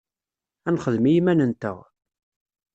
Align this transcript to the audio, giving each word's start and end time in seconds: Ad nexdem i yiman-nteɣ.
Ad 0.67 0.71
nexdem 0.73 1.05
i 1.09 1.13
yiman-nteɣ. 1.13 1.77